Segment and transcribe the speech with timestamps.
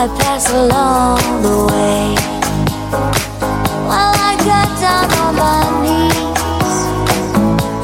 [0.00, 2.14] I pass along the way.
[3.84, 6.38] While I got down on my knees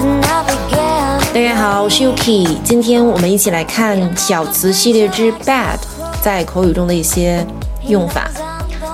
[0.00, 1.34] and I began.
[1.34, 5.76] 大家好，我是 Yuki，今天我们一起来看小词系列之 bad
[6.22, 7.44] 在口语中的一些
[7.88, 8.30] 用法。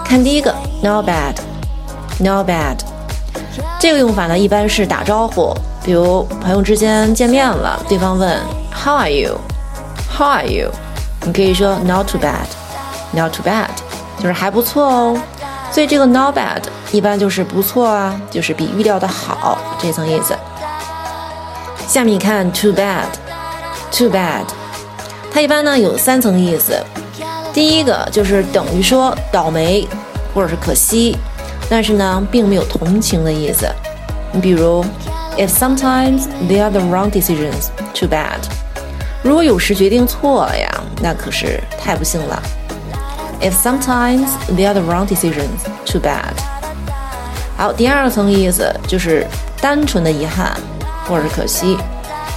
[0.03, 2.79] 看第一个，not bad，not bad。
[3.79, 8.41] 这个用法呢，一般是打招呼，比如朋友之间见面了，对方问
[8.73, 10.71] How are you？How are you？
[11.27, 12.47] 你可以说 Not too bad
[13.13, 13.69] Not too bad，
[14.19, 15.19] 就是还不错哦。
[15.73, 20.37] 所以这个 not bad 一般就是不错啊，就是比预料的好这层意思。
[21.87, 24.45] 下面看 too bad，too bad，
[25.33, 26.81] 它一般呢有三层意思。
[27.53, 29.87] 第一个就是等于说倒霉
[30.33, 31.17] 或者是可惜，
[31.69, 33.69] 但是呢并没有同情的意思。
[34.33, 34.85] 你比如
[35.37, 38.39] ，If sometimes they are the wrong decisions, too bad。
[39.23, 40.69] 如果有时决定错了呀，
[41.03, 42.43] 那可是太不幸了。
[43.42, 46.34] If sometimes they are the wrong decisions, too bad。
[47.58, 49.26] 好，第二层意思就是
[49.62, 50.58] 单纯的遗憾
[51.08, 51.78] 或者是可惜，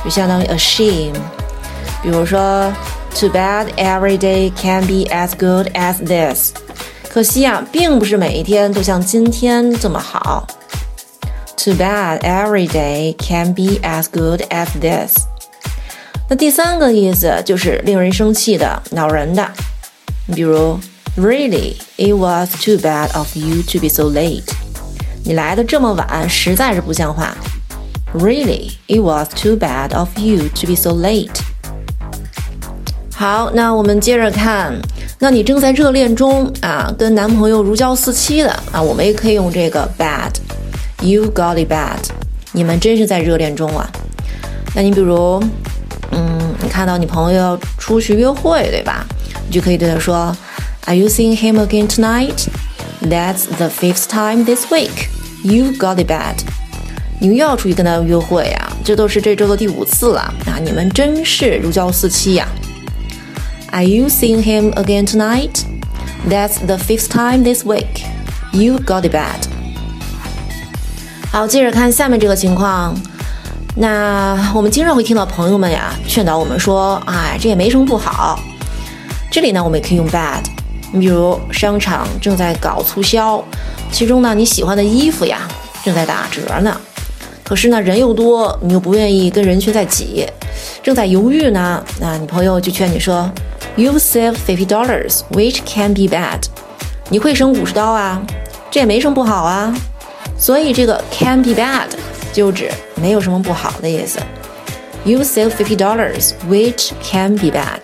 [0.05, 1.14] 就相当于 a shame。
[2.03, 2.73] 比如说，
[3.14, 6.53] Too bad every day can be as good as this。
[7.09, 10.47] 可惜啊，并不是每一天都像今天这么好。
[11.56, 15.25] Too bad every day can be as good as this。
[16.28, 19.51] 那第三个意思就是令人生气的、恼人的。
[20.27, 20.78] 你比如
[21.17, 24.50] ，Really, it was too bad of you to be so late。
[25.23, 27.36] 你来的这么晚，实在是不像话。
[28.14, 31.30] Really, it was too bad of you to be so late。
[33.16, 34.73] 好，那我们接着看。
[35.20, 40.31] 那你正在热恋中啊，跟男朋友如胶似漆的啊，我们也可以用这个 bad。
[41.02, 42.00] You got it bad。
[42.52, 43.89] 你们真是在热恋中啊。
[44.75, 45.42] 那你比如，
[46.11, 49.05] 嗯，你看到你朋友要出去约会，对吧？
[49.48, 50.36] 你就可以对他说
[50.87, 52.48] ，Are you seeing him again tonight?
[53.03, 55.09] That's the fifth time this week.
[55.42, 56.36] You got it bad.
[57.20, 58.73] 你又要出去跟他约会啊？
[58.85, 60.58] 这都是这周的第五次了啊！
[60.64, 62.48] 你们真是如胶似漆呀。
[63.70, 65.64] Are you seeing him again tonight?
[66.29, 68.05] That's the fifth time this week.
[68.52, 69.46] You got it bad.
[71.30, 72.96] 好，接着看下面这个情况。
[73.77, 78.41] 那我们经常会听到朋友们呀劝导我们说：“哎，这也没什么不好。”
[79.30, 80.42] 这里呢，我们也可以用 bad。
[80.93, 83.43] 你比如商场正在搞促销，
[83.92, 85.39] 其中呢你喜欢的衣服呀
[85.83, 86.80] 正在打折呢，
[87.43, 90.23] 可是呢人又多，你又不愿意跟人群在挤，
[90.83, 93.27] 正在犹豫呢，那你朋友就劝你说
[93.76, 96.42] ：“You save fifty dollars, which can be bad。”
[97.09, 98.21] 你会省五十刀啊，
[98.70, 99.76] 这也没什么不好啊。
[100.37, 101.87] 所以这个 can be bad
[102.32, 102.70] 就指
[103.02, 104.20] 没有什么不好的意思。
[105.03, 107.80] You save fifty dollars, which can be bad。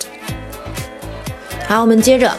[1.67, 2.31] 好，我们接着，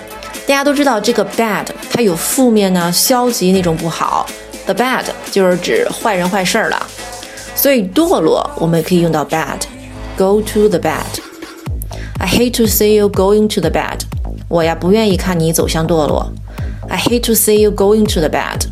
[0.50, 4.26] 大家都知道这个 bad 它有负面呢、消极那种不好。
[4.66, 6.86] The bad 就是指坏人坏事儿了。
[7.54, 9.60] 所以堕落我们也可以用到 bad。
[10.18, 11.20] Go to the bad。
[12.18, 14.00] I hate to see you going to the bad。
[14.48, 16.32] 我呀不愿意看你走向堕落。
[16.88, 18.62] I hate to see you going to the bad。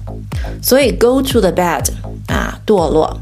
[0.61, 1.89] 所以 go to the bad
[2.27, 3.17] 啊，堕落。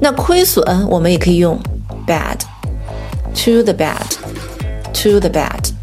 [0.00, 1.56] 那亏损我们也可以用
[2.04, 5.79] bad，to the bad，to the bad。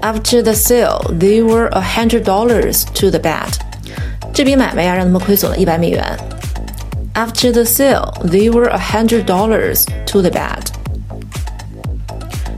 [0.00, 3.52] After the sale, they were a hundred dollars to the bad。
[4.32, 6.04] 这笔买卖呀，让他们亏损了一百美元。
[7.14, 10.62] After the sale, they were a hundred dollars to the bad。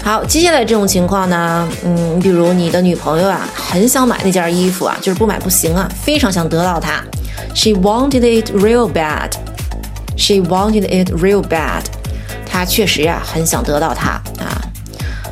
[0.02, 7.02] 好，接下来这种情况呢，嗯，比如你的女朋友啊，很想买那件衣服啊，就是不买不行啊，非常想得到它。
[7.54, 9.32] She wanted it real bad.
[10.16, 11.84] She wanted it real bad.
[12.46, 14.57] 她确实呀，很想得到它啊。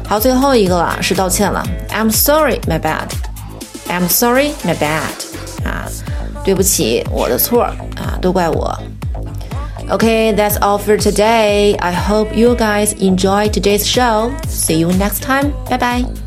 [0.06, 1.65] 好，最后一个了，是道歉了。
[1.91, 3.09] I'm sorry, my bad.
[3.89, 5.00] I'm sorry, my bad.
[5.65, 5.89] 啊，
[6.45, 8.78] 对不起，我的错啊，都怪我。
[9.89, 11.77] Okay, that's all for today.
[11.78, 14.31] I hope you guys enjoyed today's show.
[14.49, 15.53] See you next time.
[15.69, 16.25] Bye bye.